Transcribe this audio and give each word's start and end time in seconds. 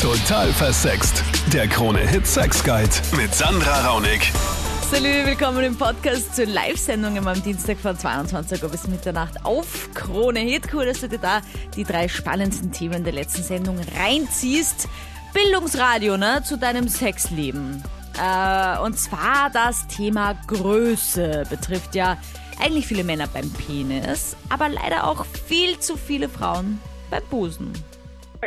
Total 0.00 0.50
versext. 0.54 1.22
Der 1.52 1.68
Krone-Hit 1.68 2.26
Sex 2.26 2.64
Guide 2.64 2.88
mit 3.18 3.34
Sandra 3.34 3.86
Raunig. 3.86 4.32
Salut, 4.90 5.26
willkommen 5.26 5.62
im 5.62 5.76
Podcast 5.76 6.34
zur 6.34 6.46
Live-Sendung 6.46 7.18
am 7.18 7.42
Dienstag 7.42 7.76
von 7.76 7.98
22 7.98 8.62
Uhr 8.62 8.70
bis 8.70 8.88
Mitternacht 8.88 9.44
auf 9.44 9.90
Krone 9.92 10.40
Hit. 10.40 10.72
Cool, 10.72 10.86
dass 10.86 11.00
du 11.00 11.08
dir 11.10 11.18
da 11.18 11.42
die 11.76 11.84
drei 11.84 12.08
spannendsten 12.08 12.72
Themen 12.72 13.04
der 13.04 13.12
letzten 13.12 13.42
Sendung 13.42 13.78
reinziehst. 13.98 14.88
Bildungsradio, 15.34 16.16
ne, 16.16 16.40
zu 16.44 16.56
deinem 16.56 16.88
Sexleben. 16.88 17.84
Äh, 18.18 18.78
und 18.78 18.98
zwar 18.98 19.50
das 19.52 19.86
Thema 19.86 20.32
Größe 20.46 21.44
betrifft 21.50 21.94
ja 21.94 22.16
eigentlich 22.58 22.86
viele 22.86 23.04
Männer 23.04 23.26
beim 23.26 23.50
Penis, 23.50 24.34
aber 24.48 24.70
leider 24.70 25.06
auch 25.06 25.26
viel 25.46 25.78
zu 25.78 25.98
viele 25.98 26.30
Frauen 26.30 26.80
beim 27.10 27.22
Busen. 27.28 27.74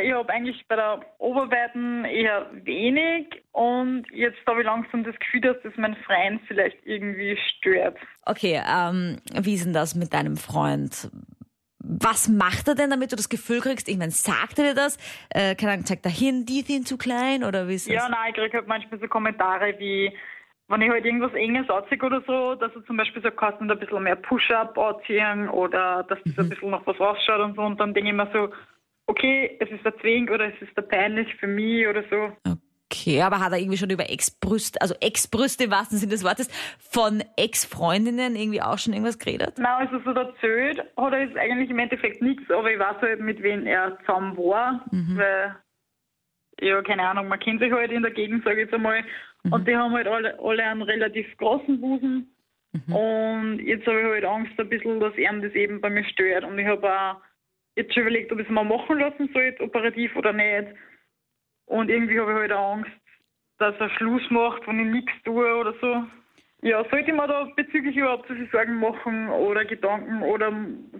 Ich 0.02 0.12
habe 0.12 0.32
eigentlich 0.32 0.66
bei 0.66 0.76
der 0.76 1.00
Oberweiten 1.18 2.04
eher 2.04 2.46
wenig 2.64 3.26
und 3.52 4.04
jetzt 4.12 4.38
habe 4.46 4.60
ich 4.60 4.66
langsam 4.66 5.04
das 5.04 5.16
Gefühl, 5.18 5.40
dass 5.42 5.56
das 5.62 5.72
mein 5.76 5.94
Freund 5.96 6.40
vielleicht 6.48 6.76
irgendwie 6.84 7.38
stört. 7.48 7.96
Okay, 8.24 8.60
ähm, 8.68 9.18
wie 9.40 9.54
ist 9.54 9.64
denn 9.64 9.72
das 9.72 9.94
mit 9.94 10.12
deinem 10.12 10.36
Freund? 10.36 11.10
Was 11.78 12.28
macht 12.28 12.66
er 12.66 12.74
denn, 12.74 12.90
damit 12.90 13.12
du 13.12 13.16
das 13.16 13.28
Gefühl 13.28 13.60
kriegst? 13.60 13.88
Ich 13.88 13.98
meine, 13.98 14.10
sagt 14.10 14.58
er 14.58 14.64
dir 14.64 14.74
das? 14.74 14.96
Äh, 15.30 15.54
keine 15.54 15.72
Ahnung, 15.72 15.86
zeigt 15.86 16.06
er 16.06 16.10
hin, 16.10 16.44
die 16.46 16.62
sind 16.62 16.88
zu 16.88 16.96
klein 16.96 17.44
oder 17.44 17.68
wie 17.68 17.74
ist 17.74 17.86
das? 17.86 17.94
Ja, 17.94 18.08
nein, 18.08 18.30
ich 18.30 18.34
kriege 18.34 18.56
halt 18.56 18.66
manchmal 18.66 18.98
so 18.98 19.06
Kommentare 19.06 19.74
wie, 19.78 20.12
wenn 20.68 20.82
ich 20.82 20.90
halt 20.90 21.04
irgendwas 21.04 21.34
Enges 21.34 21.68
anziehe 21.70 22.02
oder 22.02 22.22
so, 22.26 22.54
dass 22.56 22.74
er 22.74 22.84
zum 22.86 22.96
Beispiel 22.96 23.22
so 23.22 23.30
kannst 23.30 23.60
du 23.60 23.66
ein 23.66 23.78
bisschen 23.78 24.02
mehr 24.02 24.16
Push-Up 24.16 24.76
anziehen 24.76 25.48
oder 25.50 26.04
dass 26.04 26.18
das 26.24 26.38
ein 26.38 26.48
bisschen 26.48 26.70
noch 26.70 26.84
was 26.86 26.98
rausschaut 26.98 27.40
und 27.40 27.54
so 27.54 27.62
und 27.62 27.78
dann 27.78 27.94
denke 27.94 28.10
ich 28.10 28.16
mir 28.16 28.30
so, 28.32 28.48
okay, 29.06 29.56
es 29.60 29.70
ist 29.70 29.84
der 29.84 29.96
Zwing 29.98 30.30
oder 30.30 30.46
es 30.54 30.62
ist 30.62 30.76
der 30.76 30.82
peinlich 30.82 31.34
für 31.36 31.46
mich 31.46 31.86
oder 31.86 32.04
so. 32.10 32.32
Okay, 32.90 33.22
aber 33.22 33.40
hat 33.40 33.52
er 33.52 33.58
irgendwie 33.58 33.76
schon 33.76 33.90
über 33.90 34.08
Ex-Brüste, 34.08 34.80
also 34.80 34.94
Ex-Brüste 35.00 35.64
im 35.64 35.70
wahrsten 35.70 35.98
Sinne 35.98 36.12
des 36.12 36.24
Wortes, 36.24 36.48
von 36.78 37.24
Ex-Freundinnen 37.36 38.36
irgendwie 38.36 38.62
auch 38.62 38.78
schon 38.78 38.92
irgendwas 38.92 39.18
geredet? 39.18 39.54
Nein, 39.58 39.88
also 39.88 39.98
so 40.04 40.10
erzählt 40.18 40.78
hat 40.96 41.12
er 41.12 41.20
jetzt 41.20 41.36
eigentlich 41.36 41.70
im 41.70 41.78
Endeffekt 41.78 42.22
nichts, 42.22 42.48
aber 42.50 42.70
ich 42.70 42.78
weiß 42.78 42.96
halt, 43.00 43.20
mit 43.20 43.42
wem 43.42 43.66
er 43.66 43.98
zusammen 44.00 44.36
war, 44.36 44.84
weil, 44.90 45.56
ja, 46.60 46.82
keine 46.82 47.08
Ahnung, 47.08 47.28
man 47.28 47.40
kennt 47.40 47.60
sich 47.60 47.72
halt 47.72 47.90
in 47.90 48.02
der 48.02 48.12
Gegend, 48.12 48.44
sage 48.44 48.62
ich 48.62 48.66
jetzt 48.66 48.74
einmal, 48.74 49.02
und 49.50 49.66
die 49.66 49.76
haben 49.76 49.92
halt 49.92 50.06
alle, 50.06 50.38
alle 50.38 50.62
einen 50.62 50.82
relativ 50.82 51.26
großen 51.36 51.80
Busen. 51.80 52.30
Und 52.88 53.60
jetzt 53.60 53.86
habe 53.86 54.00
ich 54.00 54.06
halt 54.06 54.24
Angst 54.24 54.58
ein 54.58 54.68
bisschen, 54.68 54.98
dass 54.98 55.14
er 55.16 55.32
das 55.34 55.52
eben 55.52 55.80
bei 55.80 55.90
mir 55.90 56.04
stört. 56.04 56.44
Und 56.44 56.58
ich 56.58 56.66
habe 56.66 56.90
auch 56.90 57.16
jetzt 57.76 57.94
schon 57.94 58.02
überlegt, 58.02 58.32
ob 58.32 58.40
ich 58.40 58.46
es 58.46 58.52
mal 58.52 58.64
machen 58.64 58.98
lassen 58.98 59.28
soll, 59.32 59.54
operativ 59.60 60.14
oder 60.16 60.32
nicht. 60.32 60.74
Und 61.66 61.88
irgendwie 61.90 62.20
habe 62.20 62.32
ich 62.32 62.38
halt 62.38 62.52
Angst, 62.52 62.90
dass 63.58 63.74
er 63.78 63.90
Schluss 63.90 64.22
macht, 64.30 64.66
wenn 64.66 64.80
ich 64.80 64.92
nichts 64.92 65.12
tue 65.24 65.54
oder 65.56 65.74
so. 65.80 66.04
Ja, 66.62 66.82
sollte 66.90 67.12
mir 67.12 67.28
da 67.28 67.44
bezüglich 67.56 67.94
überhaupt 67.94 68.26
so 68.26 68.32
viel 68.32 68.48
Sorgen 68.50 68.80
machen 68.80 69.28
oder 69.28 69.66
Gedanken 69.66 70.22
oder 70.22 70.50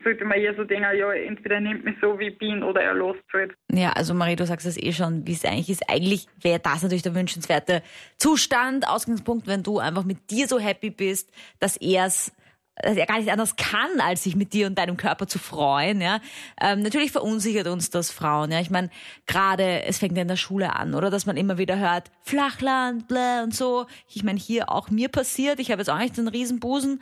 sollte 0.02 0.26
man 0.26 0.38
eher 0.38 0.54
so 0.54 0.64
denken, 0.64 0.94
ja, 0.94 1.10
entweder 1.12 1.54
er 1.54 1.62
nimmt 1.62 1.86
mich 1.86 1.96
so, 2.02 2.18
wie 2.18 2.28
ich 2.28 2.38
bin 2.38 2.62
oder 2.62 2.82
er 2.82 2.92
lässt 2.92 3.24
halt. 3.32 3.54
Ja, 3.72 3.92
also 3.92 4.12
Marie, 4.12 4.36
du 4.36 4.44
sagst 4.44 4.66
es 4.66 4.76
eh 4.76 4.92
schon, 4.92 5.26
wie 5.26 5.32
es 5.32 5.42
eigentlich 5.42 5.70
ist. 5.70 5.88
Eigentlich 5.88 6.26
wäre 6.42 6.60
das 6.60 6.82
natürlich 6.82 7.02
der 7.02 7.14
wünschenswerte 7.14 7.82
Zustand, 8.18 8.86
Ausgangspunkt, 8.86 9.46
wenn 9.46 9.62
du 9.62 9.78
einfach 9.78 10.04
mit 10.04 10.30
dir 10.30 10.46
so 10.48 10.58
happy 10.58 10.90
bist, 10.90 11.32
dass 11.60 11.78
er 11.78 12.06
es 12.06 12.36
dass 12.76 12.96
er 12.96 13.06
gar 13.06 13.18
nicht 13.18 13.30
anders 13.30 13.56
kann, 13.56 14.00
als 14.00 14.24
sich 14.24 14.34
mit 14.34 14.52
dir 14.52 14.66
und 14.66 14.76
deinem 14.76 14.96
Körper 14.96 15.26
zu 15.26 15.38
freuen. 15.38 16.00
Ja, 16.00 16.20
ähm, 16.60 16.82
natürlich 16.82 17.12
verunsichert 17.12 17.68
uns 17.68 17.90
das 17.90 18.10
Frauen. 18.10 18.50
Ja, 18.50 18.60
ich 18.60 18.70
meine, 18.70 18.90
gerade 19.26 19.84
es 19.84 19.98
fängt 19.98 20.16
ja 20.16 20.22
in 20.22 20.28
der 20.28 20.36
Schule 20.36 20.74
an, 20.74 20.94
oder, 20.94 21.10
dass 21.10 21.26
man 21.26 21.36
immer 21.36 21.58
wieder 21.58 21.78
hört 21.78 22.10
Flachland, 22.22 23.06
bläh 23.06 23.42
und 23.42 23.54
so. 23.54 23.86
Ich 24.08 24.24
meine, 24.24 24.38
hier 24.38 24.70
auch 24.70 24.90
mir 24.90 25.08
passiert. 25.08 25.60
Ich 25.60 25.70
habe 25.70 25.80
jetzt 25.80 25.88
auch 25.88 25.98
nicht 25.98 26.18
einen 26.18 26.28
Riesenbusen 26.28 27.00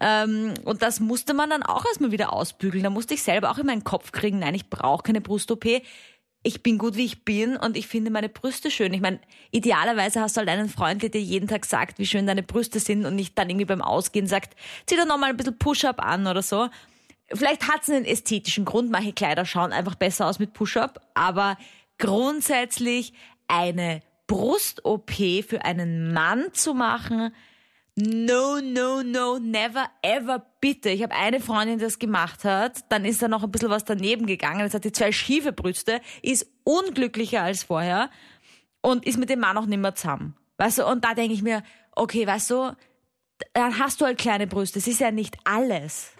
ähm, 0.00 0.54
und 0.64 0.82
das 0.82 1.00
musste 1.00 1.34
man 1.34 1.50
dann 1.50 1.62
auch 1.62 1.84
erstmal 1.86 2.12
wieder 2.12 2.32
ausbügeln. 2.32 2.84
Da 2.84 2.90
musste 2.90 3.14
ich 3.14 3.22
selber 3.22 3.50
auch 3.50 3.58
in 3.58 3.66
meinen 3.66 3.84
Kopf 3.84 4.12
kriegen. 4.12 4.40
Nein, 4.40 4.54
ich 4.54 4.68
brauche 4.68 5.04
keine 5.04 5.20
Brust-OP 5.20 5.64
ich 6.46 6.62
bin 6.62 6.76
gut, 6.76 6.96
wie 6.96 7.06
ich 7.06 7.24
bin 7.24 7.56
und 7.56 7.76
ich 7.76 7.88
finde 7.88 8.10
meine 8.10 8.28
Brüste 8.28 8.70
schön. 8.70 8.92
Ich 8.92 9.00
meine, 9.00 9.18
idealerweise 9.50 10.20
hast 10.20 10.36
du 10.36 10.40
halt 10.40 10.50
einen 10.50 10.68
Freund, 10.68 11.02
der 11.02 11.08
dir 11.08 11.20
jeden 11.20 11.48
Tag 11.48 11.64
sagt, 11.64 11.98
wie 11.98 12.06
schön 12.06 12.26
deine 12.26 12.42
Brüste 12.42 12.80
sind 12.80 13.06
und 13.06 13.16
nicht 13.16 13.36
dann 13.38 13.48
irgendwie 13.48 13.64
beim 13.64 13.80
Ausgehen 13.80 14.26
sagt, 14.26 14.54
zieh 14.86 14.96
doch 14.96 15.06
nochmal 15.06 15.30
ein 15.30 15.38
bisschen 15.38 15.58
Push-Up 15.58 16.04
an 16.04 16.26
oder 16.26 16.42
so. 16.42 16.68
Vielleicht 17.32 17.66
hat 17.66 17.82
es 17.82 17.88
einen 17.88 18.04
ästhetischen 18.04 18.66
Grund, 18.66 18.90
manche 18.90 19.14
Kleider 19.14 19.46
schauen 19.46 19.72
einfach 19.72 19.94
besser 19.94 20.26
aus 20.26 20.38
mit 20.38 20.52
Push-Up, 20.52 21.00
aber 21.14 21.56
grundsätzlich 21.98 23.14
eine 23.48 24.02
Brust-OP 24.26 25.12
für 25.48 25.64
einen 25.64 26.12
Mann 26.12 26.52
zu 26.52 26.74
machen, 26.74 27.34
No, 27.96 28.58
no, 28.60 29.02
no, 29.02 29.38
never, 29.38 29.88
ever, 30.02 30.44
bitte. 30.60 30.90
Ich 30.90 31.04
habe 31.04 31.14
eine 31.14 31.38
Freundin, 31.38 31.78
die 31.78 31.84
das 31.84 32.00
gemacht 32.00 32.42
hat. 32.42 32.90
Dann 32.90 33.04
ist 33.04 33.22
da 33.22 33.28
noch 33.28 33.44
ein 33.44 33.52
bisschen 33.52 33.70
was 33.70 33.84
daneben 33.84 34.26
gegangen. 34.26 34.60
Jetzt 34.60 34.74
hat 34.74 34.84
die 34.84 34.90
zwei 34.90 35.12
schiefe 35.12 35.52
Brüste, 35.52 36.00
ist 36.20 36.46
unglücklicher 36.64 37.42
als 37.42 37.62
vorher 37.62 38.10
und 38.80 39.06
ist 39.06 39.18
mit 39.18 39.30
dem 39.30 39.38
Mann 39.40 39.56
auch 39.56 39.66
nicht 39.66 39.78
mehr 39.78 39.94
zusammen. 39.94 40.36
Weißt 40.58 40.78
du, 40.78 40.86
und 40.86 41.04
da 41.04 41.14
denke 41.14 41.34
ich 41.34 41.42
mir, 41.42 41.62
okay, 41.92 42.26
weißt 42.26 42.50
du, 42.50 42.76
dann 43.52 43.78
hast 43.78 44.00
du 44.00 44.06
halt 44.06 44.18
kleine 44.18 44.48
Brüste. 44.48 44.80
Das 44.80 44.88
ist 44.88 45.00
ja 45.00 45.12
nicht 45.12 45.36
alles. 45.44 46.13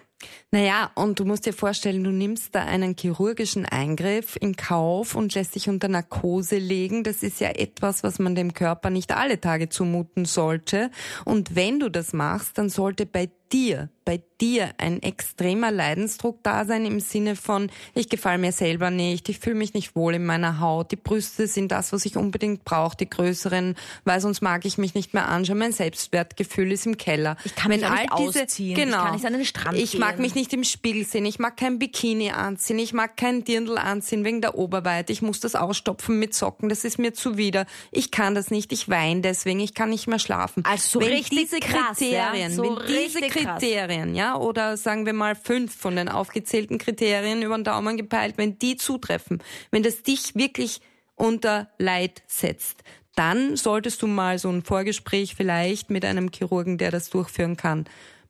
Naja, 0.50 0.91
und 0.94 1.19
du 1.19 1.25
musst 1.25 1.47
dir 1.47 1.52
vorstellen, 1.52 2.04
du 2.04 2.10
nimmst 2.10 2.54
da 2.54 2.64
einen 2.64 2.97
chirurgischen 2.97 3.66
Eingriff 3.66 4.36
in 4.41 4.56
Kauf 4.56 5.14
und 5.14 5.34
lässt 5.34 5.54
dich 5.54 5.69
unter 5.69 5.88
Narkose 5.88 6.58
legen. 6.58 7.02
Das 7.02 7.22
ist 7.22 7.41
ja 7.41 7.50
etwas, 7.50 8.02
was 8.04 8.19
man 8.19 8.34
dem 8.34 8.54
Körper 8.54 8.91
nicht 8.91 9.12
alle 9.12 9.41
Tage 9.41 9.69
zumuten 9.69 10.24
sollte. 10.24 10.91
Und 11.24 11.56
wenn 11.56 11.80
du 11.80 11.91
das 11.91 12.12
machst, 12.12 12.56
dann 12.58 12.69
sollte 12.69 13.04
bei 13.04 13.30
dir, 13.53 13.91
bei 14.04 14.20
dir 14.41 14.70
ein 14.78 15.03
extremer 15.03 15.70
Leidensdruck 15.70 16.38
da 16.42 16.65
sein 16.65 16.84
im 16.84 17.00
Sinne 17.00 17.37
von, 17.37 17.70
ich 17.94 18.09
gefalle 18.09 18.38
mir 18.38 18.53
selber 18.53 18.91
nicht, 18.91 19.28
ich 19.28 19.38
fühle 19.38 19.56
mich 19.56 19.72
nicht 19.75 19.97
wohl 19.97 20.15
in 20.15 20.26
meiner 20.26 20.60
Haut, 20.60 20.91
die 20.92 20.97
Brüste 20.97 21.47
sind 21.47 21.72
das, 21.72 21.92
was 21.92 22.04
ich 22.04 22.16
unbedingt 22.16 22.65
brauche, 22.65 22.97
die 22.97 23.09
größeren, 23.09 23.75
weil 24.04 24.20
sonst 24.20 24.42
mag 24.42 24.65
ich 24.66 24.76
mich 24.76 24.94
nicht 24.94 25.15
mehr 25.15 25.28
anschauen, 25.28 25.59
mein 25.59 25.72
Selbstwertgefühl 25.72 26.72
ist 26.72 26.87
im 26.87 26.97
Keller. 26.98 27.37
Ich 27.44 27.54
kann 27.54 27.70
mich 27.70 27.81
Wenn 27.81 27.91
nicht 27.92 28.12
all 28.12 28.26
diese, 28.26 28.42
ausziehen, 28.42 28.75
genau, 28.76 28.97
ich 28.98 29.03
kann 29.04 29.15
nicht 29.15 29.26
an 29.26 29.32
den 29.32 29.44
Strand 29.44 29.78
Ich 29.78 29.98
mag 29.98 30.16
gehen. 30.16 30.22
mich 30.22 30.34
nicht 30.34 30.53
im 30.53 30.65
Spiegel 30.65 31.04
sehen, 31.06 31.25
ich 31.25 31.38
mag 31.38 31.56
kein 31.56 31.78
Bikini 31.78 32.31
anziehen, 32.31 32.78
ich 32.78 32.92
mag 32.92 33.16
kein 33.16 33.44
Dirndl 33.44 33.78
anziehen 33.78 34.25
wegen 34.25 34.41
der 34.41 34.56
Oberweite, 34.59 35.12
ich 35.12 35.22
muss 35.22 35.41
das 35.41 35.54
ausstopfen 35.54 36.19
mit 36.19 36.34
Socken, 36.34 36.69
das 36.69 36.84
ist 36.84 36.98
mir 36.98 37.15
zuwider. 37.15 37.66
Ich 37.91 38.10
kann 38.10 38.34
das 38.34 38.50
nicht, 38.50 38.72
ich 38.72 38.88
weine 38.88 39.22
deswegen, 39.22 39.60
ich 39.60 39.75
kann 39.75 39.91
nicht 39.91 40.06
mehr 40.06 40.19
schlafen. 40.19 40.62
Also 40.66 40.98
so 40.98 41.00
wenn 41.00 41.12
richtig 41.12 41.38
diese 41.38 41.60
krass, 41.60 42.00
ja? 42.00 42.26
Kriterien, 42.31 42.53
So 42.53 42.76
wenn 42.76 42.86
diese 42.86 43.21
krass. 43.21 43.60
Kriterien, 43.94 44.15
ja, 44.15 44.37
oder 44.37 44.77
sagen 44.77 45.06
wir 45.06 45.12
mal 45.12 45.34
fünf 45.34 45.75
von 45.75 45.97
den 45.97 46.09
aufgezählten 46.09 46.78
Kriterien 46.78 47.43
über 47.43 47.56
den 47.56 47.65
Daumen 47.65 47.97
gepeilt, 47.97 48.34
wenn 48.37 48.59
die 48.59 48.77
zutreffen, 48.77 49.43
wenn 49.71 49.82
das 49.82 50.03
dich 50.03 50.34
wirklich 50.34 50.81
unter 51.15 51.69
Leid 51.78 52.22
setzt, 52.27 52.83
dann 53.15 53.56
solltest 53.56 54.03
du 54.03 54.09
mal 54.09 54.38
so 54.38 54.50
ein 54.50 54.65
Vorgespräch 54.65 55.37
vielleicht 55.37 55.91
mit 55.91 56.04
einem 56.04 56.31
Chirurgen, 56.33 56.78
der 56.78 56.91
das 56.91 57.10
durchführen 57.10 57.56
kann, 57.56 57.84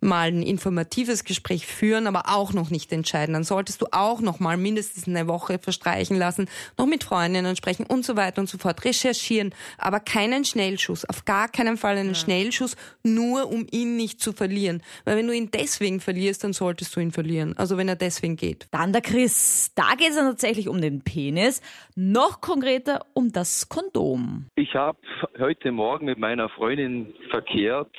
mal 0.04 0.28
ein 0.28 0.42
informatives 0.42 1.24
Gespräch 1.24 1.66
führen, 1.66 2.06
aber 2.06 2.24
auch 2.28 2.52
noch 2.52 2.70
nicht 2.70 2.92
entscheiden. 2.92 3.32
Dann 3.32 3.44
solltest 3.44 3.82
du 3.82 3.86
auch 3.90 4.20
noch 4.20 4.38
mal 4.38 4.56
mindestens 4.56 5.08
eine 5.08 5.26
Woche 5.26 5.58
verstreichen 5.58 6.16
lassen, 6.16 6.48
noch 6.78 6.86
mit 6.86 7.04
Freundinnen 7.04 7.56
sprechen 7.56 7.86
und 7.86 8.04
so 8.04 8.16
weiter 8.16 8.40
und 8.40 8.48
so 8.48 8.58
fort, 8.58 8.84
recherchieren, 8.84 9.54
aber 9.78 10.00
keinen 10.00 10.44
Schnellschuss, 10.44 11.04
auf 11.08 11.24
gar 11.24 11.48
keinen 11.48 11.76
Fall 11.76 11.96
einen 11.96 12.14
Schnellschuss, 12.14 12.76
nur 13.02 13.50
um 13.50 13.66
ihn 13.70 13.96
nicht 13.96 14.20
zu 14.20 14.32
verlieren. 14.32 14.82
Weil 15.04 15.16
wenn 15.16 15.26
du 15.26 15.34
ihn 15.34 15.50
deswegen 15.52 16.00
verlierst, 16.00 16.44
dann 16.44 16.52
solltest 16.52 16.94
du 16.94 17.00
ihn 17.00 17.12
verlieren. 17.12 17.56
Also 17.56 17.76
wenn 17.76 17.88
er 17.88 17.96
deswegen 17.96 18.36
geht. 18.36 18.68
Dann 18.70 18.92
der 18.92 19.02
Chris. 19.02 19.72
Da 19.74 19.94
geht 19.96 20.10
es 20.10 20.16
dann 20.16 20.26
tatsächlich 20.26 20.68
um 20.68 20.80
den 20.80 21.02
Penis. 21.02 21.62
Noch 21.96 22.40
konkreter 22.40 23.06
um 23.14 23.32
das 23.32 23.68
Kondom. 23.68 24.46
Ich 24.56 24.74
habe 24.74 24.98
heute 25.38 25.72
Morgen 25.72 26.06
mit 26.06 26.18
meiner 26.18 26.48
Freundin 26.50 27.14
verkehrt 27.30 27.90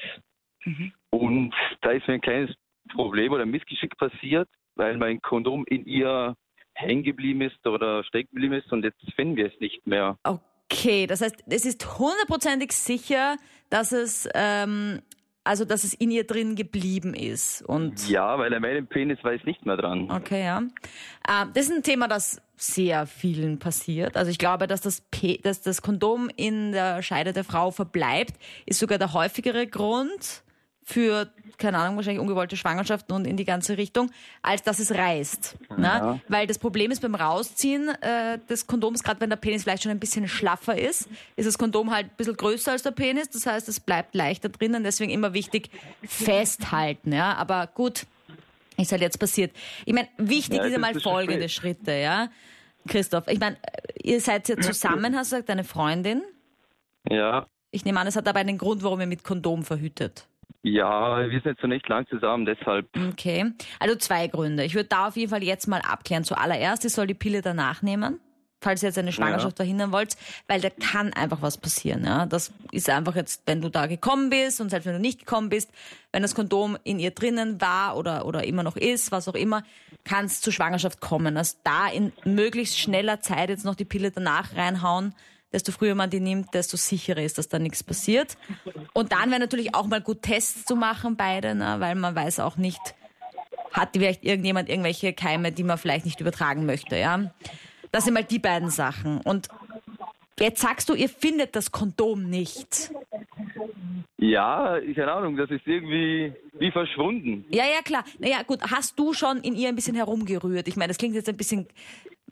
und 1.11 1.53
da 1.81 1.91
ist 1.91 2.07
mir 2.07 2.15
ein 2.15 2.21
kleines 2.21 2.51
Problem 2.93 3.31
oder 3.31 3.45
Missgeschick 3.45 3.97
passiert, 3.97 4.47
weil 4.75 4.97
mein 4.97 5.21
Kondom 5.21 5.65
in 5.67 5.85
ihr 5.85 6.35
hängen 6.73 7.03
geblieben 7.03 7.41
ist 7.41 7.65
oder 7.65 8.03
stecken 8.03 8.29
geblieben 8.33 8.55
ist 8.55 8.71
und 8.71 8.83
jetzt 8.83 8.99
finden 9.15 9.37
wir 9.37 9.47
es 9.47 9.59
nicht 9.59 9.87
mehr. 9.87 10.17
Okay, 10.23 11.07
das 11.07 11.21
heißt, 11.21 11.43
es 11.47 11.65
ist 11.65 11.99
hundertprozentig 11.99 12.73
sicher, 12.73 13.37
dass 13.69 13.91
es, 13.91 14.27
ähm, 14.33 15.01
also 15.43 15.63
dass 15.63 15.83
es 15.83 15.93
in 15.93 16.11
ihr 16.11 16.25
drin 16.25 16.55
geblieben 16.55 17.13
ist. 17.13 17.61
Und 17.61 18.09
Ja, 18.09 18.37
weil 18.37 18.53
an 18.53 18.61
meinem 18.61 18.87
Penis 18.87 19.23
war 19.23 19.33
es 19.33 19.43
nicht 19.45 19.65
mehr 19.65 19.77
dran. 19.77 20.11
okay, 20.11 20.43
ja. 20.43 20.59
Äh, 21.27 21.45
das 21.53 21.67
ist 21.67 21.71
ein 21.71 21.83
Thema, 21.83 22.07
das 22.07 22.41
sehr 22.57 23.05
vielen 23.05 23.59
passiert. 23.59 24.17
Also 24.17 24.31
ich 24.31 24.37
glaube, 24.37 24.67
dass 24.67 24.81
das, 24.81 25.01
P 25.11 25.37
dass 25.37 25.61
das 25.61 25.81
Kondom 25.81 26.29
in 26.35 26.71
der 26.71 27.01
Scheide 27.03 27.31
der 27.31 27.43
Frau 27.43 27.71
verbleibt, 27.71 28.33
ist 28.65 28.79
sogar 28.79 28.97
der 28.97 29.13
häufigere 29.13 29.67
Grund 29.67 30.43
für, 30.87 31.31
keine 31.57 31.79
Ahnung, 31.79 31.95
wahrscheinlich 31.95 32.21
ungewollte 32.21 32.55
Schwangerschaften 32.55 33.15
und 33.15 33.25
in 33.25 33.37
die 33.37 33.43
ganze 33.43 33.75
Richtung, 33.77 34.11
als 34.43 34.61
dass 34.61 34.77
es 34.77 34.93
reißt. 34.93 35.57
Ne? 35.77 36.21
Weil 36.27 36.45
das 36.45 36.59
Problem 36.59 36.91
ist 36.91 37.01
beim 37.01 37.15
Rausziehen 37.15 37.89
äh, 38.01 38.37
des 38.47 38.67
Kondoms, 38.67 39.01
gerade 39.03 39.19
wenn 39.19 39.31
der 39.31 39.37
Penis 39.37 39.63
vielleicht 39.63 39.81
schon 39.81 39.91
ein 39.91 39.99
bisschen 39.99 40.27
schlaffer 40.27 40.77
ist, 40.77 41.09
ist 41.35 41.47
das 41.47 41.57
Kondom 41.57 41.89
halt 41.91 42.05
ein 42.05 42.15
bisschen 42.17 42.37
größer 42.37 42.71
als 42.71 42.83
der 42.83 42.91
Penis. 42.91 43.29
Das 43.31 43.47
heißt, 43.47 43.67
es 43.67 43.79
bleibt 43.79 44.13
leichter 44.13 44.49
drinnen. 44.49 44.83
Deswegen 44.83 45.11
immer 45.11 45.33
wichtig, 45.33 45.71
festhalten. 46.03 47.11
Ja? 47.13 47.33
Aber 47.33 47.65
gut, 47.67 48.05
ist 48.77 48.91
halt 48.91 49.01
jetzt 49.01 49.17
passiert. 49.19 49.51
Ich 49.85 49.93
meine, 49.93 50.07
wichtig 50.17 50.59
Ja, 50.59 50.65
ist 50.65 50.73
einmal 50.75 50.99
folgende 50.99 51.49
spät. 51.49 51.77
Schritte, 51.77 51.93
ja. 51.93 52.29
Christoph, 52.87 53.27
ich 53.27 53.39
meine, 53.39 53.57
ihr 54.03 54.21
seid 54.21 54.47
ja 54.49 54.57
zusammen, 54.57 55.15
hast 55.15 55.31
du 55.31 55.37
gesagt, 55.37 55.49
deine 55.49 55.63
Freundin. 55.63 56.21
Ja, 57.09 57.47
Ich 57.71 57.83
nehme 57.85 57.99
an, 57.99 58.05
es 58.07 58.15
hat 58.15 58.27
aber 58.27 58.39
einen 58.39 58.59
Grund, 58.59 58.83
warum 58.83 58.99
ihr 59.01 59.07
mit 59.07 59.23
Kondom 59.23 59.63
verhütet. 59.63 60.27
Ja, 60.65 61.19
wir 61.19 61.41
sind 61.41 61.45
jetzt 61.45 61.61
noch 61.61 61.69
nicht 61.69 61.87
lang 61.87 62.07
zusammen, 62.07 62.45
deshalb. 62.45 62.89
Okay. 63.11 63.53
Also 63.79 63.95
zwei 63.97 64.27
Gründe. 64.27 64.63
Ich 64.63 64.73
würde 64.73 64.89
da 64.89 65.07
auf 65.07 65.15
jeden 65.15 65.29
Fall 65.29 65.43
jetzt 65.43 65.67
mal 65.67 65.81
abklären. 65.81 66.23
Zuallererst, 66.23 66.83
ihr 66.83 66.89
soll 66.89 67.05
die 67.05 67.13
Pille 67.13 67.43
danach 67.43 67.83
nehmen, 67.83 68.19
falls 68.61 68.81
ihr 68.81 68.89
jetzt 68.89 68.97
eine 68.97 69.11
Schwangerschaft 69.11 69.57
verhindern 69.57 69.91
wollt, 69.91 70.17
weil 70.47 70.61
da 70.61 70.71
kann 70.71 71.13
einfach 71.13 71.43
was 71.43 71.59
passieren. 71.59 72.03
Ja? 72.03 72.25
Das 72.25 72.51
ist 72.71 72.89
einfach 72.89 73.15
jetzt, 73.15 73.43
wenn 73.45 73.61
du 73.61 73.69
da 73.69 73.85
gekommen 73.85 74.31
bist 74.31 74.59
und 74.59 74.69
selbst 74.69 74.87
wenn 74.87 74.93
du 74.93 74.99
nicht 74.99 75.19
gekommen 75.19 75.49
bist, 75.49 75.71
wenn 76.11 76.23
das 76.23 76.33
Kondom 76.33 76.79
in 76.83 76.97
ihr 76.97 77.11
drinnen 77.11 77.61
war 77.61 77.95
oder, 77.95 78.25
oder 78.25 78.43
immer 78.43 78.63
noch 78.63 78.75
ist, 78.75 79.11
was 79.11 79.27
auch 79.27 79.35
immer, 79.35 79.61
kann 80.03 80.25
es 80.25 80.41
zur 80.41 80.51
Schwangerschaft 80.51 80.99
kommen. 80.99 81.37
Also 81.37 81.57
da 81.63 81.89
in 81.89 82.11
möglichst 82.23 82.79
schneller 82.79 83.21
Zeit 83.21 83.49
jetzt 83.49 83.65
noch 83.65 83.75
die 83.75 83.85
Pille 83.85 84.09
danach 84.09 84.55
reinhauen, 84.55 85.13
desto 85.55 85.71
früher 85.71 85.95
man 85.95 86.09
die 86.09 86.19
nimmt, 86.19 86.53
desto 86.53 86.75
sicherer 86.75 87.21
ist, 87.21 87.37
dass 87.37 87.47
da 87.47 87.59
nichts 87.59 87.81
passiert. 87.81 88.37
Und 88.93 89.13
dann 89.13 89.29
wäre 89.29 89.39
natürlich 89.39 89.73
auch 89.73 89.87
mal 89.87 90.01
gut 90.01 90.21
Tests 90.21 90.65
zu 90.65 90.75
machen, 90.75 91.15
beide, 91.15 91.55
ne? 91.55 91.77
weil 91.79 91.95
man 91.95 92.13
weiß 92.13 92.41
auch 92.41 92.57
nicht, 92.57 92.81
hat 93.71 93.89
vielleicht 93.93 94.25
irgendjemand 94.25 94.69
irgendwelche 94.69 95.13
Keime, 95.13 95.53
die 95.53 95.63
man 95.63 95.77
vielleicht 95.77 96.05
nicht 96.05 96.19
übertragen 96.19 96.65
möchte, 96.65 96.97
ja. 96.97 97.31
Das 97.91 98.03
sind 98.03 98.13
mal 98.13 98.25
die 98.25 98.39
beiden 98.39 98.69
Sachen. 98.69 99.21
Und 99.21 99.47
jetzt 100.37 100.61
sagst 100.61 100.89
du, 100.89 100.93
ihr 100.93 101.07
findet 101.07 101.55
das 101.55 101.71
Kondom 101.71 102.29
nicht. 102.29 102.91
Ja, 104.17 104.77
keine 104.93 105.11
Ahnung, 105.11 105.37
das 105.37 105.49
ist 105.51 105.65
irgendwie 105.65 106.33
wie 106.53 106.71
verschwunden. 106.71 107.45
Ja, 107.49 107.63
ja, 107.63 107.81
klar. 107.81 108.03
Naja, 108.19 108.43
gut, 108.43 108.59
hast 108.61 108.99
du 108.99 109.13
schon 109.13 109.37
in 109.37 109.55
ihr 109.55 109.69
ein 109.69 109.75
bisschen 109.75 109.95
herumgerührt? 109.95 110.67
Ich 110.67 110.75
meine, 110.75 110.89
das 110.89 110.97
klingt 110.97 111.15
jetzt 111.15 111.29
ein 111.29 111.37
bisschen. 111.37 111.67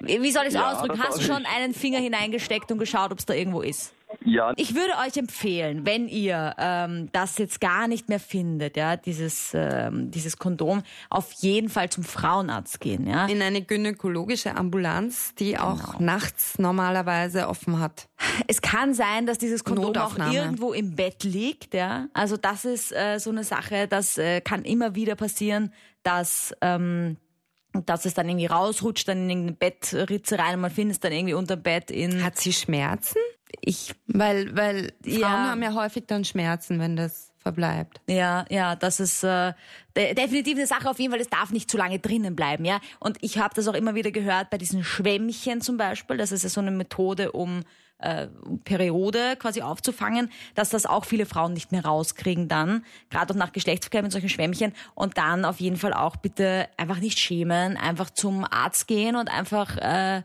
Wie 0.05 0.31
soll 0.31 0.43
ich 0.43 0.49
es 0.49 0.53
Ja, 0.55 0.71
ausdrücken? 0.71 1.01
Hast 1.01 1.19
du 1.19 1.23
schon 1.23 1.45
einen 1.45 1.73
Finger 1.73 1.99
hineingesteckt 1.99 2.71
und 2.71 2.77
geschaut, 2.77 3.11
ob 3.11 3.19
es 3.19 3.25
da 3.25 3.33
irgendwo 3.33 3.61
ist? 3.61 3.93
Ja, 4.23 4.53
Ich 4.57 4.75
würde 4.75 4.93
euch 5.05 5.17
empfehlen, 5.17 5.87
wenn 5.87 6.07
ihr 6.07 6.53
ähm, 6.59 7.09
das 7.13 7.39
jetzt 7.39 7.59
gar 7.59 7.87
nicht 7.87 8.09
mehr 8.09 8.19
findet, 8.19 8.77
ja, 8.77 8.95
dieses, 8.95 9.51
ähm, 9.55 10.11
dieses 10.11 10.37
Kondom, 10.37 10.83
auf 11.09 11.31
jeden 11.33 11.67
Fall 11.67 11.89
zum 11.89 12.03
Frauenarzt 12.03 12.79
gehen, 12.79 13.07
ja. 13.07 13.25
In 13.25 13.41
eine 13.41 13.63
gynäkologische 13.63 14.55
Ambulanz, 14.55 15.33
die 15.35 15.53
Genau. 15.53 15.63
auch 15.71 15.99
nachts 15.99 16.59
normalerweise 16.59 17.47
offen 17.47 17.79
hat. 17.79 18.07
Es 18.47 18.61
kann 18.61 18.93
sein, 18.93 19.25
dass 19.25 19.39
dieses 19.39 19.63
Kondom 19.63 19.95
auch 19.97 20.15
irgendwo 20.31 20.73
im 20.73 20.95
Bett 20.95 21.23
liegt, 21.23 21.73
ja. 21.73 22.05
Also 22.13 22.37
das 22.37 22.65
ist 22.65 22.91
äh, 22.91 23.17
so 23.19 23.31
eine 23.31 23.43
Sache, 23.43 23.87
das 23.87 24.19
äh, 24.19 24.41
kann 24.41 24.63
immer 24.63 24.93
wieder 24.93 25.15
passieren, 25.15 25.73
dass 26.03 26.53
ähm, 26.61 27.17
dass 27.85 28.05
es 28.05 28.13
dann 28.13 28.27
irgendwie 28.29 28.45
rausrutscht, 28.45 29.07
dann 29.07 29.23
in 29.23 29.29
irgendeine 29.29 29.57
Bettritze 29.57 30.37
rein 30.39 30.55
und 30.55 30.61
man 30.61 30.71
findet 30.71 30.93
es 30.95 30.99
dann 30.99 31.11
irgendwie 31.11 31.33
unter 31.33 31.57
dem 31.57 31.63
Bett 31.63 31.89
in. 31.91 32.23
Hat 32.23 32.37
sie 32.39 32.53
Schmerzen? 32.53 33.17
Ich 33.61 33.93
Weil, 34.07 34.55
weil 34.55 34.93
Frauen 35.03 35.19
Ja. 35.19 35.49
haben 35.51 35.63
ja 35.63 35.73
häufig 35.73 36.05
dann 36.07 36.23
Schmerzen, 36.25 36.79
wenn 36.79 36.95
das 36.95 37.32
verbleibt. 37.43 38.01
Ja, 38.07 38.45
ja, 38.49 38.75
das 38.75 38.99
ist 38.99 39.23
äh, 39.23 39.53
de 39.95 40.13
definitiv 40.15 40.57
eine 40.57 40.65
Sache 40.65 40.89
auf 40.89 40.99
jeden 40.99 41.11
Fall, 41.11 41.21
es 41.21 41.29
darf 41.29 41.51
nicht 41.51 41.69
zu 41.69 41.77
lange 41.77 41.99
drinnen 41.99 42.35
bleiben, 42.35 42.65
ja. 42.65 42.79
Und 42.99 43.17
ich 43.21 43.37
habe 43.37 43.53
das 43.53 43.67
auch 43.67 43.75
immer 43.75 43.95
wieder 43.95 44.11
gehört 44.11 44.49
bei 44.49 44.57
diesen 44.57 44.83
Schwämmchen 44.83 45.61
zum 45.61 45.77
Beispiel, 45.77 46.17
das 46.17 46.31
ist 46.31 46.43
ja 46.43 46.49
so 46.49 46.61
eine 46.61 46.71
Methode, 46.71 47.31
um 47.33 47.63
äh, 47.99 48.27
Periode 48.63 49.35
quasi 49.37 49.61
aufzufangen, 49.61 50.29
dass 50.55 50.69
das 50.69 50.85
auch 50.85 51.05
viele 51.05 51.25
Frauen 51.25 51.53
nicht 51.53 51.71
mehr 51.71 51.85
rauskriegen 51.85 52.47
dann, 52.47 52.83
gerade 53.09 53.33
auch 53.33 53.37
nach 53.37 53.53
Geschlechtsverkehr 53.53 54.03
mit 54.03 54.11
solchen 54.11 54.29
Schwämmchen 54.29 54.73
und 54.95 55.17
dann 55.17 55.45
auf 55.45 55.59
jeden 55.59 55.77
Fall 55.77 55.93
auch 55.93 56.15
bitte 56.15 56.67
einfach 56.77 56.99
nicht 56.99 57.19
schämen, 57.19 57.77
einfach 57.77 58.09
zum 58.09 58.45
Arzt 58.45 58.87
gehen 58.87 59.15
und 59.15 59.29
einfach 59.29 59.77
äh, 59.77 60.23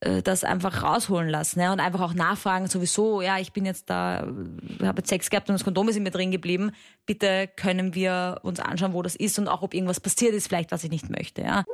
das 0.00 0.44
einfach 0.44 0.82
rausholen 0.82 1.28
lassen 1.28 1.60
ja, 1.60 1.72
und 1.72 1.80
einfach 1.80 2.02
auch 2.02 2.12
nachfragen 2.12 2.66
sowieso, 2.66 3.22
ja, 3.22 3.38
ich 3.38 3.52
bin 3.52 3.64
jetzt 3.64 3.88
da, 3.88 4.24
äh, 4.24 4.86
habe 4.86 4.98
jetzt 4.98 5.08
Sex 5.08 5.30
gehabt 5.30 5.48
und 5.48 5.54
das 5.54 5.64
Kondom 5.64 5.88
ist 5.88 5.96
in 5.96 6.02
mir 6.02 6.10
drin 6.10 6.30
geblieben, 6.30 6.72
bitte 7.06 7.48
können 7.56 7.94
wir 7.94 8.40
uns 8.42 8.60
anschauen, 8.60 8.92
wo 8.92 9.02
das 9.02 9.16
ist 9.16 9.38
und 9.38 9.48
auch 9.48 9.62
ob 9.62 9.72
irgendwas 9.72 10.00
passiert 10.00 10.34
ist, 10.34 10.48
vielleicht 10.48 10.70
was 10.70 10.84
ich 10.84 10.90
nicht 10.90 11.08
möchte, 11.08 11.42
ja. 11.42 11.64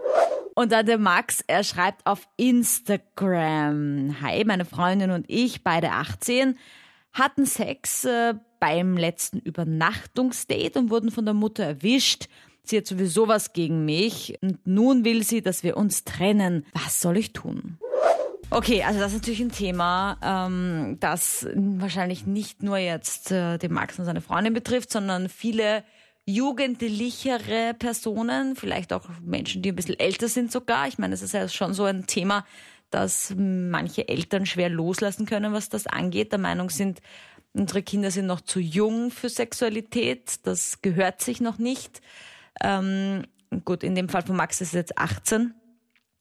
Und 0.54 0.70
dann 0.70 0.86
der 0.86 0.98
Max, 0.98 1.42
er 1.46 1.64
schreibt 1.64 2.06
auf 2.06 2.28
Instagram, 2.36 4.16
hi, 4.22 4.44
meine 4.44 4.66
Freundin 4.66 5.10
und 5.10 5.24
ich, 5.28 5.64
beide 5.64 5.90
18, 5.90 6.58
hatten 7.12 7.46
Sex 7.46 8.04
äh, 8.04 8.34
beim 8.60 8.96
letzten 8.96 9.38
Übernachtungsdate 9.38 10.78
und 10.78 10.90
wurden 10.90 11.10
von 11.10 11.24
der 11.24 11.34
Mutter 11.34 11.64
erwischt. 11.64 12.28
Sie 12.62 12.76
hat 12.76 12.86
sowieso 12.86 13.26
was 13.26 13.52
gegen 13.52 13.84
mich 13.84 14.38
und 14.40 14.64
nun 14.66 15.04
will 15.04 15.24
sie, 15.24 15.42
dass 15.42 15.64
wir 15.64 15.76
uns 15.76 16.04
trennen. 16.04 16.64
Was 16.72 17.00
soll 17.00 17.16
ich 17.16 17.32
tun? 17.32 17.78
Okay, 18.52 18.82
also 18.82 19.00
das 19.00 19.12
ist 19.12 19.20
natürlich 19.20 19.40
ein 19.40 19.50
Thema, 19.50 20.18
ähm, 20.22 20.98
das 21.00 21.46
wahrscheinlich 21.54 22.26
nicht 22.26 22.62
nur 22.62 22.76
jetzt 22.76 23.30
äh, 23.30 23.56
den 23.56 23.72
Max 23.72 23.98
und 23.98 24.04
seine 24.04 24.20
Freundin 24.20 24.52
betrifft, 24.52 24.92
sondern 24.92 25.30
viele 25.30 25.84
jugendlichere 26.26 27.72
Personen, 27.72 28.54
vielleicht 28.54 28.92
auch 28.92 29.08
Menschen, 29.22 29.62
die 29.62 29.70
ein 29.70 29.74
bisschen 29.74 29.98
älter 29.98 30.28
sind 30.28 30.52
sogar. 30.52 30.86
Ich 30.86 30.98
meine, 30.98 31.14
es 31.14 31.22
ist 31.22 31.32
ja 31.32 31.48
schon 31.48 31.72
so 31.72 31.84
ein 31.84 32.06
Thema, 32.06 32.44
dass 32.90 33.32
manche 33.34 34.06
Eltern 34.06 34.44
schwer 34.44 34.68
loslassen 34.68 35.24
können, 35.24 35.54
was 35.54 35.70
das 35.70 35.86
angeht. 35.86 36.30
Der 36.30 36.38
Meinung 36.38 36.68
sind, 36.68 37.00
unsere 37.54 37.82
Kinder 37.82 38.10
sind 38.10 38.26
noch 38.26 38.42
zu 38.42 38.60
jung 38.60 39.10
für 39.10 39.30
Sexualität, 39.30 40.46
das 40.46 40.82
gehört 40.82 41.22
sich 41.22 41.40
noch 41.40 41.56
nicht. 41.56 42.02
Ähm, 42.62 43.22
gut, 43.64 43.82
in 43.82 43.94
dem 43.94 44.10
Fall 44.10 44.22
von 44.22 44.36
Max 44.36 44.60
ist 44.60 44.68
es 44.68 44.74
jetzt 44.74 44.98
18. 44.98 45.54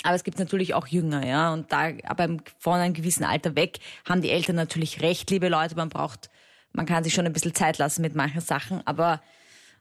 Aber 0.04 0.16
es 0.16 0.24
gibt 0.24 0.40
natürlich 0.40 0.74
auch 0.74 0.88
Jünger, 0.88 1.26
ja. 1.26 1.54
Und 1.54 1.72
da, 1.72 1.92
aber 2.06 2.38
von 2.60 2.80
einem 2.80 2.94
gewissen 2.94 3.24
Alter 3.24 3.56
weg 3.56 3.80
haben 4.08 4.22
die 4.22 4.32
Eltern 4.32 4.56
natürlich 4.56 5.02
recht, 5.02 5.30
liebe 5.30 5.50
Leute. 5.50 5.76
Man 5.76 5.90
braucht, 5.90 6.30
man 6.74 6.86
kann 6.86 7.04
sich 7.04 7.14
schon 7.14 7.26
ein 7.26 7.34
bisschen 7.34 7.54
Zeit 7.54 7.78
lassen 7.78 8.02
mit 8.02 8.16
manchen 8.16 8.42
Sachen. 8.42 8.86
Aber 8.86 9.22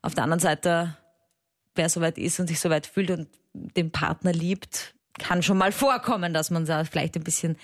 auf 0.02 0.14
der 0.14 0.24
anderen 0.24 0.40
Seite, 0.40 0.96
wer 1.74 1.88
soweit 1.88 2.18
ist 2.18 2.38
und 2.38 2.48
sich 2.48 2.60
soweit 2.60 2.86
fühlt 2.86 3.10
und 3.10 3.28
den 3.54 3.90
Partner 3.90 4.32
liebt, 4.32 4.94
kann 5.18 5.42
schon 5.42 5.58
mal 5.58 5.72
vorkommen, 5.72 6.34
dass 6.34 6.50
man 6.50 6.64
da 6.66 6.84
vielleicht 6.84 7.16
ein 7.16 7.24
bisschen 7.24 7.56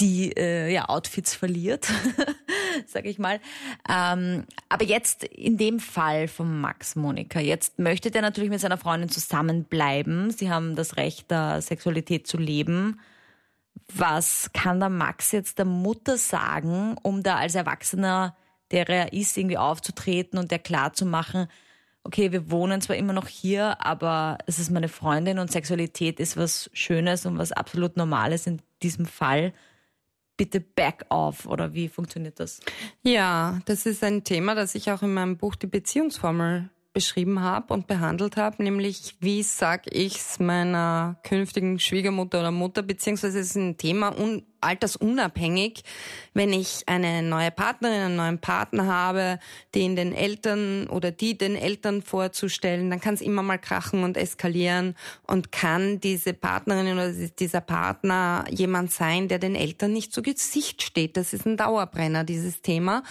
die 0.00 0.32
äh, 0.36 0.72
ja, 0.72 0.88
Outfits 0.88 1.34
verliert, 1.34 1.88
sag 2.86 3.06
ich 3.06 3.18
mal. 3.18 3.40
Ähm, 3.88 4.44
aber 4.68 4.84
jetzt 4.84 5.24
in 5.24 5.56
dem 5.56 5.80
Fall 5.80 6.28
von 6.28 6.60
Max 6.60 6.96
Monika, 6.96 7.40
jetzt 7.40 7.78
möchte 7.78 8.10
der 8.10 8.22
natürlich 8.22 8.50
mit 8.50 8.60
seiner 8.60 8.78
Freundin 8.78 9.08
zusammenbleiben. 9.08 10.30
Sie 10.30 10.50
haben 10.50 10.76
das 10.76 10.96
Recht, 10.96 11.26
da 11.30 11.60
Sexualität 11.60 12.26
zu 12.26 12.38
leben. 12.38 13.00
Was 13.94 14.50
kann 14.52 14.80
der 14.80 14.88
Max 14.88 15.32
jetzt 15.32 15.58
der 15.58 15.66
Mutter 15.66 16.16
sagen, 16.16 16.96
um 17.02 17.22
da 17.22 17.36
als 17.36 17.54
Erwachsener, 17.54 18.36
der 18.70 18.88
er 18.88 19.12
ist, 19.12 19.36
irgendwie 19.36 19.58
aufzutreten 19.58 20.38
und 20.38 20.50
der 20.50 20.58
klar 20.58 20.92
zu 20.92 21.04
machen, 21.04 21.48
okay, 22.04 22.32
wir 22.32 22.50
wohnen 22.50 22.80
zwar 22.80 22.96
immer 22.96 23.12
noch 23.12 23.28
hier, 23.28 23.84
aber 23.84 24.38
es 24.46 24.58
ist 24.58 24.70
meine 24.70 24.88
Freundin 24.88 25.38
und 25.38 25.52
Sexualität 25.52 26.20
ist 26.20 26.36
was 26.36 26.70
Schönes 26.72 27.26
und 27.26 27.38
was 27.38 27.52
absolut 27.52 27.96
Normales 27.96 28.46
in 28.46 28.60
diesem 28.82 29.06
Fall. 29.06 29.52
Bitte 30.42 30.58
back 30.58 31.06
off 31.08 31.46
oder 31.46 31.72
wie 31.72 31.86
funktioniert 31.86 32.40
das? 32.40 32.58
Ja, 33.04 33.60
das 33.66 33.86
ist 33.86 34.02
ein 34.02 34.24
Thema, 34.24 34.56
das 34.56 34.74
ich 34.74 34.90
auch 34.90 35.00
in 35.02 35.14
meinem 35.14 35.36
Buch 35.36 35.54
Die 35.54 35.68
Beziehungsformel 35.68 36.68
beschrieben 36.92 37.42
habe 37.42 37.72
und 37.72 37.86
behandelt 37.86 38.36
habe, 38.36 38.60
nämlich 38.60 39.14
wie 39.20 39.44
sag 39.44 39.86
ich's 39.94 40.40
meiner 40.40 41.20
künftigen 41.22 41.78
Schwiegermutter 41.78 42.40
oder 42.40 42.50
Mutter, 42.50 42.82
beziehungsweise 42.82 43.38
es 43.38 43.50
ist 43.50 43.56
ein 43.56 43.76
Thema 43.76 44.18
un 44.18 44.42
altersunabhängig, 44.62 45.82
wenn 46.34 46.52
ich 46.52 46.84
eine 46.86 47.22
neue 47.22 47.50
Partnerin, 47.50 48.00
einen 48.00 48.16
neuen 48.16 48.38
Partner 48.38 48.86
habe, 48.86 49.38
den 49.74 49.96
den 49.96 50.14
Eltern 50.14 50.86
oder 50.88 51.10
die 51.10 51.36
den 51.36 51.56
Eltern 51.56 52.02
vorzustellen, 52.02 52.90
dann 52.90 53.00
kann 53.00 53.14
es 53.14 53.20
immer 53.20 53.42
mal 53.42 53.58
krachen 53.58 54.04
und 54.04 54.16
eskalieren 54.16 54.96
und 55.26 55.52
kann 55.52 56.00
diese 56.00 56.32
Partnerin 56.32 56.92
oder 56.92 57.12
dieser 57.12 57.60
Partner 57.60 58.44
jemand 58.50 58.92
sein, 58.92 59.28
der 59.28 59.38
den 59.38 59.54
Eltern 59.54 59.92
nicht 59.92 60.12
zu 60.12 60.22
Gesicht 60.22 60.82
steht. 60.82 61.16
Das 61.16 61.32
ist 61.32 61.46
ein 61.46 61.56
Dauerbrenner, 61.56 62.24
dieses 62.24 62.62
Thema. 62.62 63.02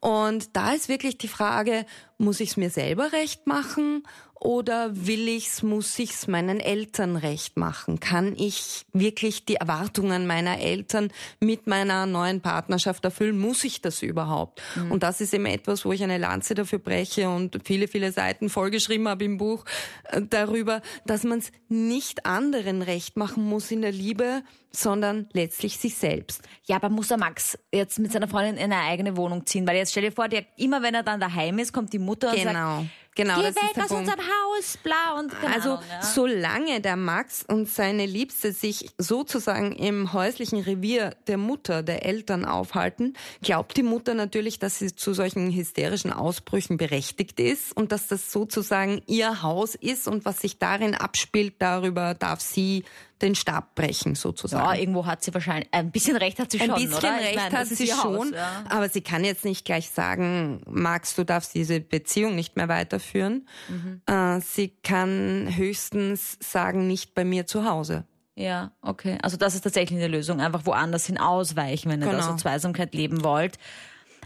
Und 0.00 0.56
da 0.56 0.72
ist 0.72 0.88
wirklich 0.88 1.18
die 1.18 1.28
Frage, 1.28 1.84
muss 2.18 2.40
ich 2.40 2.50
es 2.50 2.56
mir 2.56 2.70
selber 2.70 3.12
recht 3.12 3.46
machen 3.46 4.02
oder 4.40 4.90
will 4.94 5.28
ich's, 5.28 5.62
muss 5.62 5.98
ich's 5.98 6.26
meinen 6.26 6.60
Eltern 6.60 7.16
recht 7.16 7.58
machen? 7.58 8.00
Kann 8.00 8.34
ich 8.36 8.86
wirklich 8.94 9.44
die 9.44 9.56
Erwartungen 9.56 10.26
meiner 10.26 10.58
Eltern 10.58 11.12
mit 11.40 11.66
meiner 11.66 12.06
neuen 12.06 12.40
Partnerschaft 12.40 13.04
erfüllen? 13.04 13.38
Muss 13.38 13.64
ich 13.64 13.82
das 13.82 14.02
überhaupt? 14.02 14.62
Mhm. 14.76 14.92
Und 14.92 15.02
das 15.02 15.20
ist 15.20 15.34
eben 15.34 15.44
etwas, 15.44 15.84
wo 15.84 15.92
ich 15.92 16.02
eine 16.02 16.16
Lanze 16.16 16.54
dafür 16.54 16.78
breche 16.78 17.28
und 17.28 17.60
viele, 17.64 17.86
viele 17.86 18.12
Seiten 18.12 18.48
vollgeschrieben 18.48 19.08
habe 19.08 19.24
im 19.24 19.36
Buch 19.36 19.66
äh, 20.04 20.22
darüber, 20.22 20.80
dass 21.04 21.22
man 21.24 21.40
es 21.40 21.52
nicht 21.68 22.24
anderen 22.24 22.80
recht 22.80 23.18
machen 23.18 23.44
muss 23.44 23.70
in 23.70 23.82
der 23.82 23.92
Liebe, 23.92 24.42
sondern 24.72 25.28
letztlich 25.32 25.78
sich 25.78 25.96
selbst. 25.96 26.42
Ja, 26.64 26.76
aber 26.76 26.88
muss 26.88 27.08
der 27.08 27.18
Max 27.18 27.58
jetzt 27.72 27.98
mit 27.98 28.12
seiner 28.12 28.28
Freundin 28.28 28.56
in 28.56 28.72
eine 28.72 28.82
eigene 28.82 29.16
Wohnung 29.16 29.44
ziehen? 29.44 29.66
Weil 29.66 29.76
jetzt 29.76 29.90
stell 29.90 30.04
dir 30.04 30.12
vor, 30.12 30.28
der, 30.28 30.46
immer 30.56 30.82
wenn 30.82 30.94
er 30.94 31.02
dann 31.02 31.20
daheim 31.20 31.58
ist, 31.58 31.72
kommt 31.72 31.92
die 31.92 31.98
Mutter 31.98 32.32
genau. 32.34 32.78
und 32.78 32.84
sagt, 32.84 32.88
Genau, 33.16 33.36
Geh 33.36 33.42
das 33.42 33.56
weg 33.56 33.76
ist 33.76 33.82
aus 33.82 33.90
unserem 33.90 34.20
Haus, 34.20 34.78
bla 34.84 35.18
und 35.18 35.32
keine 35.32 35.54
Also 35.54 35.70
Ahnung, 35.70 35.84
ja. 35.90 36.02
solange 36.02 36.80
der 36.80 36.96
Max 36.96 37.44
und 37.46 37.68
seine 37.68 38.06
Liebste 38.06 38.52
sich 38.52 38.90
sozusagen 38.98 39.72
im 39.72 40.12
häuslichen 40.12 40.60
Revier 40.60 41.16
der 41.26 41.36
Mutter, 41.36 41.82
der 41.82 42.06
Eltern 42.06 42.44
aufhalten, 42.44 43.14
glaubt 43.42 43.76
die 43.76 43.82
Mutter 43.82 44.14
natürlich, 44.14 44.60
dass 44.60 44.78
sie 44.78 44.94
zu 44.94 45.12
solchen 45.12 45.50
hysterischen 45.50 46.12
Ausbrüchen 46.12 46.76
berechtigt 46.76 47.40
ist 47.40 47.76
und 47.76 47.90
dass 47.90 48.06
das 48.06 48.30
sozusagen 48.30 49.02
ihr 49.06 49.42
Haus 49.42 49.74
ist 49.74 50.06
und 50.06 50.24
was 50.24 50.38
sich 50.38 50.58
darin 50.58 50.94
abspielt, 50.94 51.54
darüber 51.58 52.14
darf 52.14 52.40
sie 52.40 52.84
den 53.22 53.34
Stab 53.34 53.74
brechen 53.74 54.14
sozusagen. 54.14 54.64
ja, 54.64 54.74
irgendwo 54.74 55.06
hat 55.06 55.22
sie 55.22 55.32
wahrscheinlich, 55.34 55.68
ein 55.72 55.90
bisschen 55.90 56.16
recht 56.16 56.38
hat 56.38 56.50
sie 56.52 56.60
Ein 56.60 56.68
schon, 56.70 56.74
bisschen 56.76 56.94
oder? 56.94 57.14
Recht 57.16 57.36
meine, 57.36 57.58
hat 57.58 57.66
sie 57.66 57.86
schon, 57.86 58.16
Haus, 58.18 58.30
ja. 58.32 58.64
aber 58.68 58.88
sie 58.88 59.00
kann 59.00 59.24
jetzt 59.24 59.44
nicht 59.44 59.64
gleich 59.64 59.90
sagen, 59.90 60.62
Max, 60.66 61.14
du 61.14 61.24
darfst 61.24 61.54
diese 61.54 61.80
Beziehung 61.80 62.34
nicht 62.34 62.56
mehr 62.56 62.68
weiterführen. 62.68 63.46
Mhm. 63.68 64.00
Äh, 64.06 64.40
sie 64.40 64.68
kann 64.82 65.54
höchstens 65.56 66.38
sagen, 66.40 66.86
nicht 66.86 67.14
bei 67.14 67.24
mir 67.24 67.46
zu 67.46 67.64
Hause. 67.64 68.04
Ja, 68.36 68.72
okay. 68.80 69.18
Also 69.22 69.36
das 69.36 69.54
ist 69.54 69.62
tatsächlich 69.62 69.98
eine 69.98 70.08
Lösung. 70.08 70.40
Einfach 70.40 70.64
woanders 70.64 71.04
hin 71.06 71.18
ausweichen, 71.18 71.90
wenn 71.90 72.00
ihr 72.00 72.06
da 72.06 72.12
Genau. 72.12 72.22
so 72.30 72.36
Zweisamkeit 72.36 72.94
leben 72.94 73.22
wollt. 73.22 73.58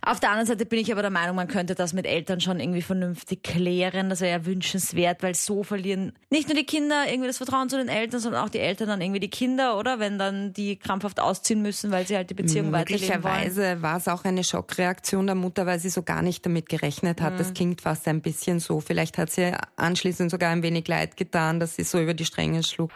Auf 0.02 0.20
der 0.20 0.30
anderen 0.30 0.46
Seite 0.46 0.66
bin 0.66 0.78
ich 0.78 0.92
aber 0.92 1.02
der 1.02 1.10
Meinung, 1.10 1.36
man 1.36 1.48
könnte 1.48 1.74
das 1.74 1.92
mit 1.92 2.06
Eltern 2.06 2.40
schon 2.40 2.60
irgendwie 2.60 2.82
vernünftig 2.82 3.42
klären. 3.42 4.10
Das 4.10 4.20
wäre 4.20 4.38
ja 4.38 4.46
wünschenswert, 4.46 5.22
weil 5.22 5.34
so 5.34 5.62
verlieren 5.62 6.12
nicht 6.30 6.48
nur 6.48 6.56
die 6.56 6.64
Kinder 6.64 7.04
irgendwie 7.08 7.28
das 7.28 7.38
Vertrauen 7.38 7.68
zu 7.68 7.76
den 7.76 7.88
Eltern, 7.88 8.20
sondern 8.20 8.44
auch 8.44 8.48
die 8.48 8.58
Eltern 8.58 8.88
dann 8.88 9.00
irgendwie 9.00 9.20
die 9.20 9.30
Kinder, 9.30 9.78
oder? 9.78 9.98
Wenn 9.98 10.18
dann 10.18 10.52
die 10.52 10.76
krampfhaft 10.76 11.20
ausziehen 11.20 11.62
müssen, 11.62 11.90
weil 11.90 12.06
sie 12.06 12.16
halt 12.16 12.30
die 12.30 12.34
Beziehung 12.34 12.72
weiterleben 12.72 13.22
wollen. 13.24 13.32
Möglicherweise 13.34 13.82
war 13.82 13.96
es 13.96 14.08
auch 14.08 14.24
eine 14.24 14.44
Schockreaktion 14.44 15.26
der 15.26 15.36
Mutter, 15.36 15.66
weil 15.66 15.78
sie 15.78 15.90
so 15.90 16.02
gar 16.02 16.22
nicht 16.22 16.44
damit 16.44 16.68
gerechnet 16.68 17.20
hat. 17.20 17.34
Mhm. 17.34 17.38
Das 17.38 17.54
klingt 17.54 17.80
fast 17.80 18.06
ein 18.08 18.20
bisschen 18.20 18.60
so. 18.60 18.80
Vielleicht 18.80 19.18
hat 19.18 19.30
sie 19.30 19.52
anschließend 19.76 20.30
sogar 20.30 20.50
ein 20.50 20.62
wenig 20.62 20.86
leid 20.88 21.16
getan, 21.16 21.60
dass 21.60 21.76
sie 21.76 21.84
so 21.84 22.00
über 22.00 22.14
die 22.14 22.24
Stränge 22.24 22.62
schlug. 22.62 22.90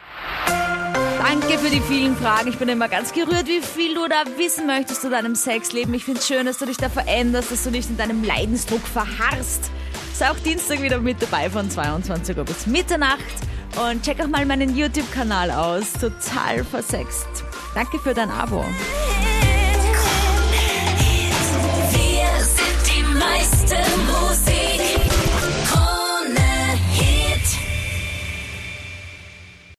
Danke 1.19 1.59
für 1.59 1.69
die 1.69 1.81
vielen 1.81 2.17
Fragen. 2.17 2.49
Ich 2.49 2.59
bin 2.59 2.69
immer 2.69 2.89
ganz 2.89 3.13
gerührt, 3.13 3.47
wie 3.49 3.61
viel 3.61 3.95
du 3.95 4.07
da 4.09 4.23
wissen 4.37 4.67
möchtest 4.67 5.03
zu 5.03 5.11
deinem 5.11 5.35
Sexleben. 5.35 5.93
Ich 5.93 6.05
finde 6.05 6.21
es 6.21 6.29
schön, 6.29 6.47
dass 6.47 6.59
du 6.59 6.67
dich 6.67 6.77
da 6.77 6.89
veränderst, 6.89 7.51
dass 7.51 7.65
du 7.65 7.71
nicht 7.71 7.91
in 7.91 7.97
deinem 7.97 8.23
Leidensdruck 8.23 8.87
verharrst. 8.87 9.71
Sei 10.15 10.31
auch 10.31 10.39
Dienstag 10.39 10.81
wieder 10.81 11.01
mit 11.01 11.21
dabei 11.21 11.51
von 11.51 11.69
22 11.69 12.37
Uhr 12.37 12.45
bis 12.45 12.67
Mitternacht. 12.67 13.19
Und 13.91 14.03
check 14.05 14.21
auch 14.21 14.29
mal 14.29 14.47
meinen 14.47 14.77
YouTube-Kanal 14.77 15.51
aus. 15.51 15.93
Total 15.93 16.65
versext. 16.65 17.27
Danke 17.75 17.99
für 17.99 18.15
dein 18.15 18.31
Abo. 18.31 18.65